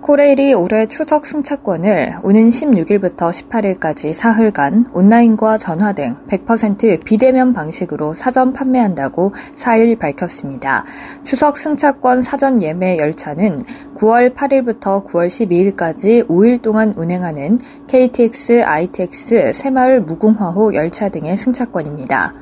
코레일이 0.00 0.54
올해 0.54 0.86
추석 0.86 1.26
승차권을 1.26 2.20
오는 2.22 2.50
16일부터 2.50 3.30
18일까지 3.30 4.14
사흘간 4.14 4.90
온라인과 4.94 5.58
전화 5.58 5.92
등 5.92 6.16
100% 6.28 7.04
비대면 7.04 7.52
방식으로 7.52 8.14
사전 8.14 8.52
판매한다고 8.52 9.34
4일 9.56 9.98
밝혔습니다. 9.98 10.84
추석 11.24 11.58
승차권 11.58 12.22
사전 12.22 12.62
예매 12.62 12.96
열차는 12.96 13.58
9월 13.96 14.34
8일부터 14.34 15.04
9월 15.04 15.26
12일까지 15.26 16.26
5일 16.28 16.62
동안 16.62 16.94
운행하는 16.96 17.58
KTX, 17.88 18.62
ITX, 18.64 19.52
새마을 19.52 20.02
무궁화호 20.02 20.74
열차 20.74 21.08
등의 21.08 21.36
승차권입니다. 21.36 22.32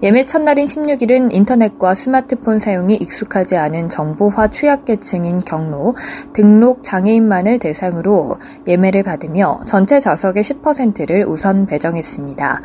예매 0.00 0.24
첫날인 0.24 0.66
16일은 0.66 1.34
인터넷과 1.34 1.96
스마트폰 1.96 2.60
사용이 2.60 2.94
익숙하지 2.94 3.56
않은 3.56 3.88
정보화 3.88 4.46
취약계층인 4.46 5.38
경로, 5.38 5.96
등록 6.32 6.84
장애인만을 6.84 7.58
대상으로 7.58 8.38
예매를 8.68 9.02
받으며 9.02 9.58
전체 9.66 9.98
좌석의 9.98 10.44
10%를 10.44 11.24
우선 11.26 11.66
배정했습니다. 11.66 12.62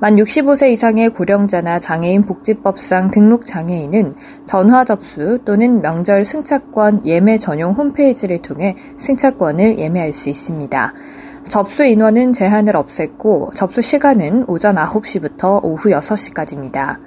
만 0.00 0.14
65세 0.14 0.70
이상의 0.70 1.08
고령자나 1.08 1.80
장애인 1.80 2.22
복지법상 2.22 3.10
등록 3.10 3.44
장애인은 3.44 4.14
전화 4.46 4.84
접수 4.84 5.40
또는 5.44 5.82
명절 5.82 6.24
승차권 6.24 7.06
예매 7.06 7.38
전용 7.38 7.72
홈페이지를 7.72 8.40
통해 8.40 8.76
승차권을 8.98 9.80
예매할 9.80 10.12
수 10.12 10.28
있습니다. 10.28 10.94
접수 11.48 11.84
인원은 11.84 12.32
제한을 12.32 12.74
없앴고 12.74 13.54
접수 13.54 13.80
시간은 13.80 14.44
오전 14.48 14.76
9시부터 14.76 15.60
오후 15.62 15.90
6시까지입니다. 15.90 16.98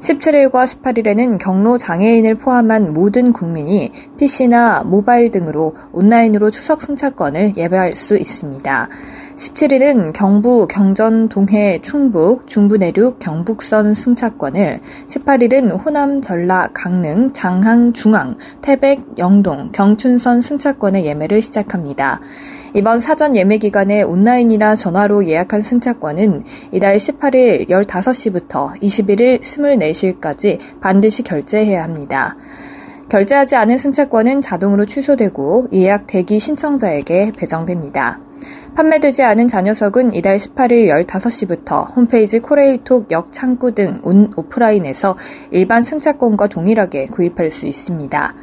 17일과 0.00 0.64
18일에는 0.64 1.38
경로 1.38 1.76
장애인을 1.76 2.36
포함한 2.36 2.92
모든 2.92 3.32
국민이 3.32 3.90
PC나 4.16 4.84
모바일 4.84 5.30
등으로 5.30 5.74
온라인으로 5.92 6.52
추석 6.52 6.82
승차권을 6.82 7.56
예배할 7.56 7.96
수 7.96 8.16
있습니다. 8.16 8.88
17일은 9.36 10.12
경부, 10.12 10.66
경전, 10.68 11.28
동해, 11.28 11.80
충북, 11.82 12.46
중부 12.48 12.76
내륙, 12.76 13.18
경북선 13.18 13.94
승차권을, 13.94 14.80
18일은 15.08 15.84
호남, 15.84 16.20
전라, 16.20 16.68
강릉, 16.72 17.32
장항, 17.32 17.92
중앙, 17.92 18.36
태백, 18.62 19.18
영동, 19.18 19.70
경춘선 19.72 20.42
승차권의 20.42 21.04
예매를 21.06 21.42
시작합니다. 21.42 22.20
이번 22.74 23.00
사전 23.00 23.34
예매 23.34 23.58
기간에 23.58 24.02
온라인이나 24.02 24.76
전화로 24.76 25.26
예약한 25.26 25.62
승차권은 25.62 26.42
이달 26.72 26.98
18일 26.98 27.68
15시부터 27.68 28.78
21일 28.80 29.40
24시까지 29.40 30.58
반드시 30.80 31.22
결제해야 31.22 31.82
합니다. 31.82 32.36
결제하지 33.08 33.56
않은 33.56 33.78
승차권은 33.78 34.42
자동으로 34.42 34.84
취소되고 34.84 35.68
예약 35.72 36.06
대기 36.06 36.38
신청자에게 36.38 37.32
배정됩니다. 37.36 38.20
판매되지 38.76 39.22
않은 39.24 39.48
잔여석은 39.48 40.12
이달 40.12 40.36
18일 40.36 41.06
15시부터 41.06 41.96
홈페이지 41.96 42.38
코레이톡 42.38 43.10
역 43.10 43.32
창구 43.32 43.74
등 43.74 44.00
온 44.02 44.32
오프라인에서 44.36 45.16
일반 45.50 45.84
승차권과 45.84 46.48
동일하게 46.48 47.06
구입할 47.06 47.50
수 47.50 47.66
있습니다. 47.66 48.34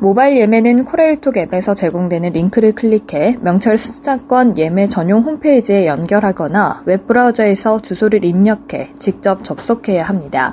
모바일 0.00 0.38
예매는 0.38 0.84
코레일톡 0.84 1.36
앱에서 1.36 1.74
제공되는 1.74 2.32
링크를 2.32 2.72
클릭해 2.72 3.38
명철 3.40 3.78
승차권 3.78 4.58
예매 4.58 4.88
전용 4.88 5.22
홈페이지에 5.22 5.86
연결하거나 5.86 6.82
웹브라우저에서 6.84 7.80
주소를 7.80 8.24
입력해 8.24 8.90
직접 8.98 9.44
접속해야 9.44 10.02
합니다. 10.02 10.52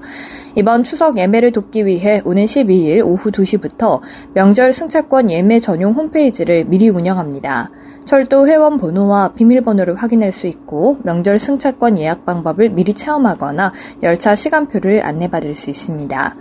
이번 0.55 0.83
추석 0.83 1.17
예매를 1.17 1.51
돕기 1.51 1.85
위해 1.85 2.21
오는 2.23 2.45
12일 2.45 3.03
오후 3.03 3.31
2시부터 3.31 4.01
명절 4.35 4.73
승차권 4.73 5.31
예매 5.31 5.59
전용 5.59 5.93
홈페이지를 5.93 6.65
미리 6.65 6.89
운영합니다. 6.89 7.71
철도 8.05 8.47
회원 8.47 8.77
번호와 8.77 9.33
비밀번호를 9.33 9.95
확인할 9.95 10.31
수 10.31 10.47
있고 10.47 10.97
명절 11.03 11.39
승차권 11.39 11.97
예약 11.97 12.25
방법을 12.25 12.69
미리 12.69 12.93
체험하거나 12.93 13.73
열차 14.03 14.35
시간표를 14.35 15.03
안내받을 15.03 15.55
수 15.55 15.69
있습니다. 15.69 16.35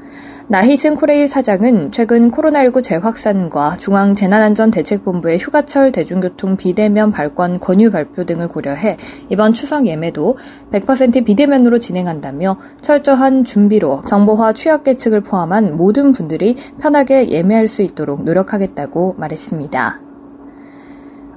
나희승 0.50 0.97
코레일 0.97 1.28
사장은 1.28 1.93
최근 1.93 2.33
코로나19 2.33 2.83
재확산과 2.83 3.77
중앙재난안전대책본부의 3.77 5.38
휴가철 5.38 5.93
대중교통 5.93 6.56
비대면 6.56 7.12
발권 7.12 7.61
권유 7.61 7.93
발표 7.93 8.25
등을 8.25 8.49
고려해 8.49 8.97
이번 9.28 9.53
추석 9.53 9.87
예매도 9.87 10.38
100% 10.72 11.25
비대면으로 11.25 11.78
진행한다며 11.78 12.59
철저한 12.81 13.44
준비로 13.44 14.03
정보화 14.09 14.53
취약계층을 14.55 15.21
포함한 15.21 15.77
모든 15.77 16.11
분들이 16.11 16.56
편하게 16.81 17.31
예매할 17.31 17.69
수 17.69 17.82
있도록 17.82 18.25
노력하겠다고 18.25 19.15
말했습니다. 19.19 20.09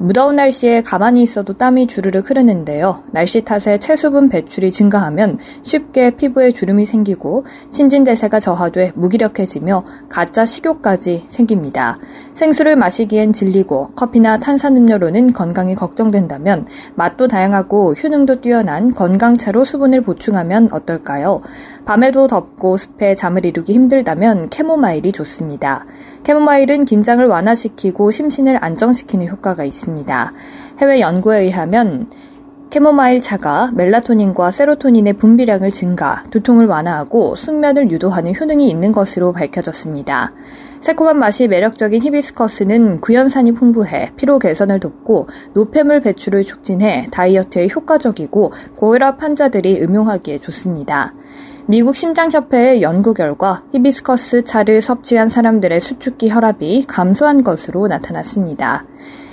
무더운 0.03 0.35
날씨에 0.35 0.81
가만히 0.81 1.23
있어도 1.23 1.53
땀이 1.53 1.87
주르륵 1.87 2.29
흐르는데요. 2.29 3.03
날씨 3.11 3.39
탓에 3.45 3.79
체수분 3.79 4.27
배출이 4.27 4.73
증가하면 4.73 5.37
쉽게 5.61 6.17
피부에 6.17 6.51
주름이 6.51 6.85
생기고 6.85 7.45
신진대사가 7.69 8.41
저하돼 8.41 8.91
무기력해지며 8.95 9.85
가짜 10.09 10.45
식욕까지 10.45 11.27
생깁니다. 11.29 11.97
생수를 12.33 12.75
마시기엔 12.75 13.31
질리고 13.31 13.91
커피나 13.95 14.39
탄산음료로는 14.39 15.31
건강이 15.31 15.75
걱정된다면 15.75 16.65
맛도 16.95 17.29
다양하고 17.29 17.93
효능도 17.93 18.41
뛰어난 18.41 18.93
건강차로 18.93 19.63
수분을 19.63 20.01
보충하면 20.01 20.67
어떨까요? 20.73 21.41
밤에도 21.85 22.27
덥고 22.27 22.77
습해 22.77 23.13
잠을 23.13 23.45
이루기 23.45 23.73
힘들다면 23.73 24.49
캐모마일이 24.49 25.11
좋습니다. 25.11 25.85
캐모마일은 26.23 26.85
긴장을 26.85 27.25
완화시키고 27.25 28.11
심신을 28.11 28.63
안정시키는 28.63 29.27
효과가 29.27 29.65
있습니다. 29.65 30.33
해외 30.79 31.01
연구에 31.01 31.41
의하면 31.41 32.09
캐모마일 32.69 33.21
차가 33.21 33.69
멜라토닌과 33.73 34.51
세로토닌의 34.51 35.13
분비량을 35.13 35.71
증가, 35.71 36.23
두통을 36.31 36.65
완화하고 36.65 37.35
숙면을 37.35 37.91
유도하는 37.91 38.33
효능이 38.33 38.67
있는 38.67 38.91
것으로 38.91 39.33
밝혀졌습니다. 39.33 40.31
새콤한 40.81 41.19
맛이 41.19 41.47
매력적인 41.47 42.01
히비스커스는 42.01 42.99
구연산이 42.99 43.53
풍부해 43.53 44.13
피로 44.15 44.39
개선을 44.39 44.79
돕고 44.79 45.29
노폐물 45.53 46.01
배출을 46.01 46.45
촉진해 46.45 47.07
다이어트에 47.11 47.67
효과적이고 47.67 48.53
고혈압 48.75 49.21
환자들이 49.21 49.81
음용하기에 49.81 50.39
좋습니다. 50.39 51.13
미국 51.65 51.95
심장협회의 51.95 52.81
연구 52.81 53.13
결과 53.13 53.63
히비스커스 53.71 54.43
차를 54.43 54.81
섭취한 54.81 55.29
사람들의 55.29 55.79
수축기 55.79 56.29
혈압이 56.29 56.83
감소한 56.87 57.41
것으로 57.41 57.87
나타났습니다. 57.87 58.85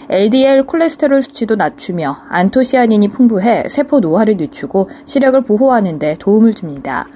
LDL 0.08 0.66
콜레스테롤 0.66 1.22
수치도 1.22 1.56
낮추며 1.56 2.16
안토시아닌이 2.28 3.08
풍부해 3.08 3.68
세포 3.68 3.98
노화를 3.98 4.36
늦추고 4.36 4.90
시력을 5.06 5.42
보호하는 5.42 5.98
데 5.98 6.16
도움을 6.20 6.54
줍니다. 6.54 7.08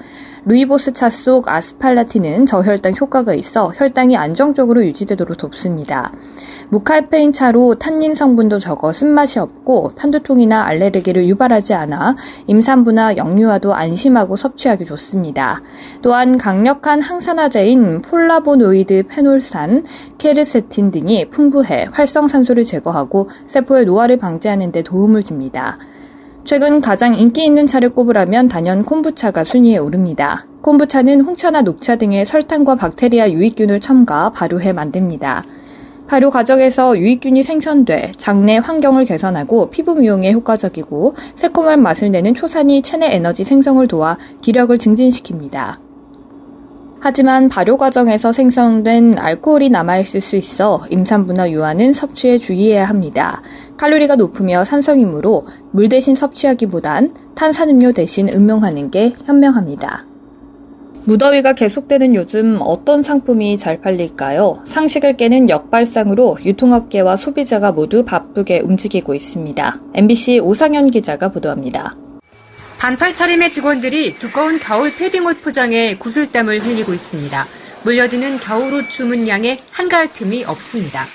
루이보스 0.47 0.93
차 0.93 1.09
속 1.09 1.49
아스팔라틴은 1.49 2.45
저혈당 2.45 2.95
효과가 3.01 3.35
있어 3.35 3.73
혈당이 3.75 4.17
안정적으로 4.17 4.85
유지되도록 4.85 5.39
돕습니다. 5.39 6.13
무칼페인 6.69 7.33
차로 7.33 7.77
탄닌 7.77 8.15
성분도 8.15 8.59
적어 8.59 8.93
쓴맛이 8.93 9.39
없고 9.39 9.93
편두통이나 9.97 10.65
알레르기를 10.65 11.27
유발하지 11.29 11.73
않아 11.75 12.17
임산부나 12.47 13.17
영유아도 13.17 13.75
안심하고 13.75 14.37
섭취하기 14.37 14.85
좋습니다. 14.85 15.63
또한 16.03 16.37
강력한 16.37 17.01
항산화제인 17.01 18.03
플라보노이드 18.03 19.05
페놀산, 19.09 19.85
케르세틴 20.19 20.91
등이 20.91 21.31
풍부해 21.31 21.89
활성산소를 21.93 22.65
제거하고 22.65 23.31
세포의 23.47 23.87
노화를 23.87 24.19
방지하는 24.19 24.73
데 24.73 24.83
도움을 24.83 25.23
줍니다. 25.23 25.79
최근 26.45 26.83
가장 26.83 27.15
인기 27.15 27.43
있는 27.43 27.67
차를 27.67 27.89
꼽으라면 27.89 28.49
단연 28.49 28.85
콤부차가 28.85 29.45
순위에 29.45 29.79
오릅니다. 29.79 30.47
콤부차는 30.61 31.23
홍차나 31.23 31.63
녹차 31.63 31.97
등에 31.97 32.27
설탕과 32.27 32.75
박테리아 32.75 33.31
유익균을 33.31 33.81
첨가 33.81 34.33
발효해 34.33 34.75
만듭니다. 34.75 35.43
발효 36.07 36.29
과정에서 36.29 36.99
유익균이 36.99 37.43
생성돼 37.43 38.13
장내 38.19 38.59
환경을 38.59 39.07
개선하고 39.07 39.71
피부 39.71 39.95
미용에 39.95 40.33
효과적이고 40.33 41.15
새콤한 41.35 41.81
맛을 41.81 42.11
내는 42.11 42.35
초산이 42.35 42.83
체내 42.83 43.15
에너지 43.15 43.43
생성을 43.43 43.89
도와 43.89 44.19
기력을 44.43 44.77
증진시킵니다. 44.77 45.84
하지만 47.05 47.51
발효 47.51 47.77
과정에서 47.77 48.33
생성된 48.33 49.19
알코올이 49.19 49.69
남아있을 49.69 50.23
수 50.23 50.37
있어 50.37 50.87
임산부나 50.89 51.51
유아는 51.51 51.93
섭취에 51.93 52.39
주의해야 52.39 52.87
합니다. 52.87 53.43
칼로리가 53.77 54.17
높으며 54.17 54.65
산성이므로 54.65 55.45
물 55.71 55.91
대신 55.91 56.15
섭취하기보단 56.15 57.13
탄산음료 57.35 57.93
대신 57.93 58.31
음용하는 58.31 58.91
게 58.91 59.13
현명합니다. 59.27 60.07
무더위가 61.05 61.53
계속되는 61.53 62.15
요즘 62.15 62.57
어떤 62.63 63.03
상품이 63.03 63.59
잘 63.59 63.83
팔릴까요? 63.83 64.61
상식을 64.65 65.19
깨는 65.19 65.51
역발상으로 65.51 66.39
유통업계와 66.43 67.17
소비자가 67.17 67.73
모두 67.73 68.07
바쁘게 68.07 68.61
움직이고 68.61 69.15
있습니다. 69.15 69.79
MBC 69.93 70.41
오상현 70.41 70.91
기자가 70.91 71.29
보도합니다. 71.29 71.99
반팔 72.85 73.15
차림의 73.15 73.51
직원들이 73.51 74.19
두꺼운 74.19 74.59
겨울 74.59 74.95
패딩옷 74.95 75.43
포장에 75.43 75.97
구슬땀을 75.97 76.63
흘리고 76.63 76.93
있습니다. 76.93 77.47
몰려드는 77.83 78.37
겨울옷 78.41 78.91
주문량에 78.91 79.63
한가할 79.71 80.13
틈이 80.13 80.45
없습니다. 80.45 81.07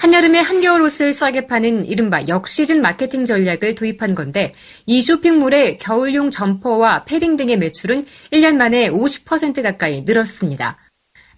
한여름에 0.00 0.40
한겨울 0.40 0.82
옷을 0.82 1.14
싸게 1.14 1.46
파는 1.46 1.86
이른바 1.86 2.28
역시즌 2.28 2.82
마케팅 2.82 3.24
전략을 3.24 3.74
도입한 3.74 4.14
건데 4.14 4.52
이 4.84 5.00
쇼핑몰의 5.00 5.78
겨울용 5.78 6.28
점퍼와 6.28 7.04
패딩 7.04 7.38
등의 7.38 7.56
매출은 7.56 8.04
1년 8.30 8.56
만에 8.56 8.90
50% 8.90 9.62
가까이 9.62 10.02
늘었습니다. 10.02 10.76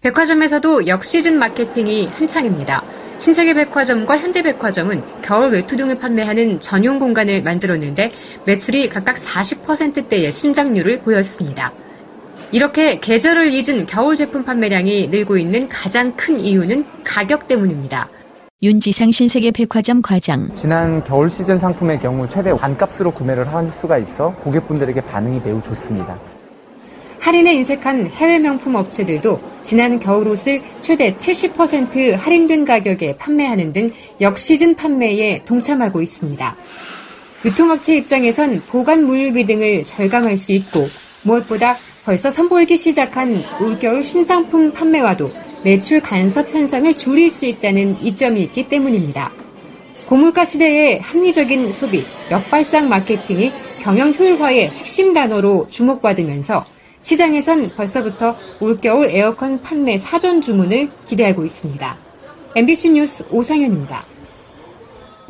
백화점에서도 0.00 0.88
역시즌 0.88 1.38
마케팅이 1.38 2.08
한창입니다. 2.08 2.82
신세계 3.20 3.52
백화점과 3.52 4.16
현대백화점은 4.16 5.02
겨울 5.20 5.50
외투 5.50 5.76
등을 5.76 5.98
판매하는 5.98 6.58
전용 6.58 6.98
공간을 6.98 7.42
만들었는데 7.42 8.12
매출이 8.46 8.88
각각 8.88 9.16
40%대의 9.16 10.32
신장률을 10.32 11.00
보였습니다. 11.00 11.70
이렇게 12.50 12.98
계절을 12.98 13.52
잊은 13.52 13.84
겨울 13.84 14.16
제품 14.16 14.42
판매량이 14.42 15.08
늘고 15.08 15.36
있는 15.36 15.68
가장 15.68 16.16
큰 16.16 16.40
이유는 16.40 16.86
가격 17.04 17.46
때문입니다. 17.46 18.08
윤지상 18.62 19.10
신세계 19.10 19.50
백화점 19.50 20.00
과장. 20.00 20.50
지난 20.54 21.04
겨울 21.04 21.28
시즌 21.28 21.58
상품의 21.58 22.00
경우 22.00 22.26
최대 22.26 22.54
반값으로 22.54 23.10
구매를 23.10 23.52
할 23.52 23.70
수가 23.70 23.98
있어 23.98 24.34
고객분들에게 24.36 24.98
반응이 25.02 25.42
매우 25.44 25.60
좋습니다. 25.60 26.18
할인에 27.20 27.52
인색한 27.52 28.08
해외 28.08 28.38
명품 28.38 28.74
업체들도 28.74 29.40
지난 29.62 30.00
겨울 30.00 30.26
옷을 30.28 30.62
최대 30.80 31.14
70% 31.16 32.16
할인된 32.16 32.64
가격에 32.64 33.16
판매하는 33.18 33.74
등 33.74 33.92
역시즌 34.20 34.74
판매에 34.74 35.44
동참하고 35.44 36.00
있습니다. 36.00 36.56
유통업체 37.44 37.96
입장에선 37.96 38.62
보관 38.68 39.04
물류비 39.04 39.46
등을 39.46 39.84
절감할 39.84 40.38
수 40.38 40.52
있고 40.52 40.88
무엇보다 41.22 41.76
벌써 42.04 42.30
선보이기 42.30 42.76
시작한 42.78 43.42
올겨울 43.60 44.02
신상품 44.02 44.72
판매와도 44.72 45.30
매출 45.62 46.00
간섭 46.00 46.48
현상을 46.48 46.96
줄일 46.96 47.30
수 47.30 47.44
있다는 47.44 47.96
이점이 48.02 48.40
있기 48.44 48.68
때문입니다. 48.68 49.30
고물가 50.08 50.46
시대의 50.46 51.00
합리적인 51.00 51.70
소비, 51.70 52.02
역발상 52.30 52.88
마케팅이 52.88 53.52
경영 53.82 54.10
효율화의 54.12 54.70
핵심 54.70 55.12
단어로 55.12 55.68
주목받으면서 55.70 56.64
시장에선 57.02 57.70
벌써부터 57.70 58.36
올겨울 58.60 59.06
에어컨 59.06 59.60
판매 59.62 59.96
사전 59.96 60.40
주문을 60.40 60.90
기대하고 61.08 61.44
있습니다. 61.44 61.96
MBC 62.56 62.90
뉴스 62.90 63.24
오상현입니다. 63.30 64.04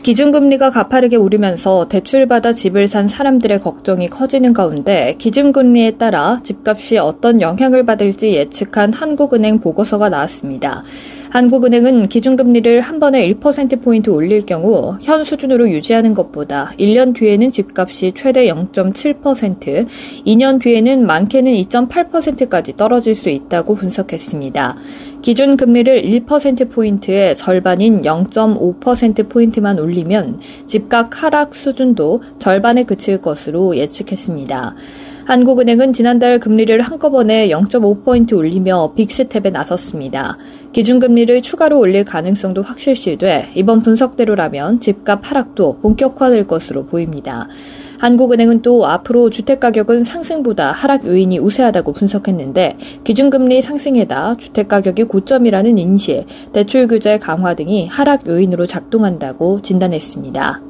기준금리가 0.02 0.70
가파르게 0.70 1.16
오르면서 1.16 1.86
대출받아 1.88 2.54
집을 2.54 2.88
산 2.88 3.06
사람들의 3.06 3.60
걱정이 3.60 4.08
커지는 4.08 4.54
가운데 4.54 5.14
기준금리에 5.18 5.98
따라 5.98 6.40
집값이 6.42 6.96
어떤 6.96 7.42
영향을 7.42 7.84
받을지 7.84 8.32
예측한 8.32 8.94
한국은행 8.94 9.60
보고서가 9.60 10.08
나왔습니다. 10.08 10.84
한국은행은 11.30 12.08
기준금리를 12.08 12.80
한 12.80 12.98
번에 12.98 13.24
1%포인트 13.32 14.10
올릴 14.10 14.44
경우 14.44 14.98
현 15.00 15.22
수준으로 15.22 15.70
유지하는 15.70 16.12
것보다 16.12 16.72
1년 16.76 17.14
뒤에는 17.14 17.52
집값이 17.52 18.12
최대 18.16 18.46
0.7%, 18.46 19.86
2년 20.26 20.60
뒤에는 20.60 21.06
많게는 21.06 21.52
2.8%까지 21.52 22.74
떨어질 22.76 23.14
수 23.14 23.30
있다고 23.30 23.76
분석했습니다. 23.76 24.76
기준 25.22 25.56
금리를 25.56 26.02
1%포인트의 26.02 27.36
절반인 27.36 28.02
0.5%포인트만 28.02 29.78
올리면 29.78 30.40
집값 30.66 31.10
하락 31.12 31.54
수준도 31.54 32.22
절반에 32.40 32.82
그칠 32.82 33.20
것으로 33.20 33.76
예측했습니다. 33.76 34.74
한국은행은 35.26 35.92
지난달 35.92 36.40
금리를 36.40 36.80
한꺼번에 36.80 37.50
0.5포인트 37.50 38.32
올리며 38.32 38.94
빅스텝에 38.96 39.50
나섰습니다. 39.50 40.36
기준금리를 40.72 41.42
추가로 41.42 41.78
올릴 41.78 42.04
가능성도 42.04 42.62
확실시돼 42.62 43.50
이번 43.54 43.82
분석대로라면 43.82 44.80
집값 44.80 45.28
하락도 45.28 45.78
본격화될 45.80 46.46
것으로 46.46 46.86
보입니다. 46.86 47.48
한국은행은 47.98 48.62
또 48.62 48.86
앞으로 48.86 49.28
주택가격은 49.28 50.04
상승보다 50.04 50.72
하락 50.72 51.06
요인이 51.06 51.38
우세하다고 51.38 51.92
분석했는데 51.92 52.78
기준금리 53.04 53.60
상승에다 53.60 54.36
주택가격이 54.36 55.04
고점이라는 55.04 55.76
인식, 55.76 56.24
대출 56.52 56.88
규제 56.88 57.18
강화 57.18 57.54
등이 57.54 57.88
하락 57.88 58.26
요인으로 58.26 58.66
작동한다고 58.66 59.60
진단했습니다. 59.60 60.69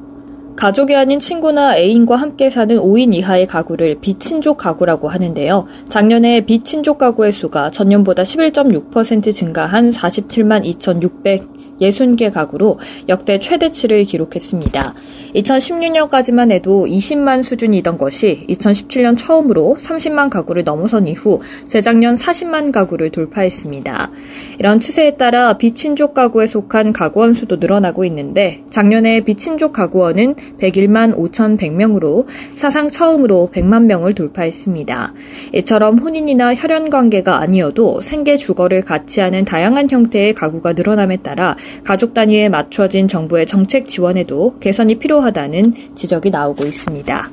가족이 0.60 0.94
아닌 0.94 1.20
친구나 1.20 1.74
애인과 1.74 2.16
함께 2.16 2.50
사는 2.50 2.76
5인 2.76 3.14
이하의 3.14 3.46
가구를 3.46 4.00
비친족 4.02 4.58
가구라고 4.58 5.08
하는데요. 5.08 5.66
작년에 5.88 6.44
비친족 6.44 6.98
가구의 6.98 7.32
수가 7.32 7.70
전년보다 7.70 8.24
11.6% 8.24 9.32
증가한 9.32 9.88
47만 9.88 10.66
2,600 10.66 11.59
60개 11.80 12.32
가구로 12.32 12.78
역대 13.08 13.38
최대치를 13.38 14.04
기록했습니다. 14.04 14.94
2016년까지만 15.34 16.50
해도 16.50 16.86
20만 16.86 17.42
수준이던 17.42 17.98
것이 17.98 18.44
2017년 18.48 19.16
처음으로 19.16 19.76
30만 19.78 20.30
가구를 20.30 20.64
넘어선 20.64 21.06
이후 21.06 21.40
재작년 21.68 22.14
40만 22.14 22.72
가구를 22.72 23.10
돌파했습니다. 23.10 24.10
이런 24.58 24.80
추세에 24.80 25.16
따라 25.16 25.56
비친족 25.56 26.14
가구에 26.14 26.46
속한 26.46 26.92
가구원 26.92 27.34
수도 27.34 27.56
늘어나고 27.56 28.04
있는데 28.06 28.62
작년에 28.70 29.20
비친족 29.20 29.72
가구원은 29.72 30.34
101만 30.58 31.16
5,100명으로 31.16 32.26
사상 32.56 32.88
처음으로 32.88 33.50
100만 33.52 33.84
명을 33.84 34.14
돌파했습니다. 34.14 35.14
이처럼 35.54 35.98
혼인이나 35.98 36.54
혈연 36.54 36.90
관계가 36.90 37.40
아니어도 37.40 38.00
생계 38.00 38.36
주거를 38.36 38.82
같이 38.82 39.20
하는 39.20 39.44
다양한 39.44 39.88
형태의 39.90 40.34
가구가 40.34 40.72
늘어남에 40.72 41.18
따라 41.18 41.56
가족 41.84 42.14
단위에 42.14 42.48
맞춰진 42.48 43.08
정부의 43.08 43.46
정책 43.46 43.88
지원에도 43.88 44.58
개선이 44.60 44.98
필요하다는 44.98 45.74
지적이 45.94 46.30
나오고 46.30 46.66
있습니다. 46.66 47.30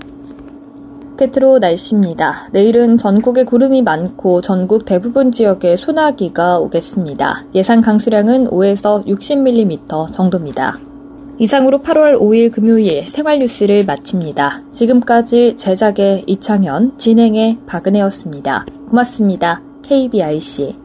끝으로 1.18 1.60
날씨입니다. 1.60 2.50
내일은 2.52 2.98
전국에 2.98 3.44
구름이 3.44 3.82
많고 3.82 4.42
전국 4.42 4.86
대부분 4.86 5.32
지역에 5.32 5.76
소나기가 5.76 6.60
오겠습니다. 6.60 7.46
예상 7.56 7.82
강수량은 7.82 8.46
5에서 8.46 9.06
60mm 9.06 10.12
정도입니다. 10.12 10.80
이상으로 11.40 11.80
8월 11.80 12.20
5일 12.20 12.52
금요일 12.52 13.06
생활 13.06 13.40
뉴스를 13.40 13.86
마칩니다. 13.86 14.62
지금까지 14.74 15.56
제작의 15.58 16.24
이창현, 16.26 16.98
진행의 16.98 17.60
박은혜였습니다. 17.68 18.66
고맙습니다. 18.90 19.62
KBIC. 19.84 20.76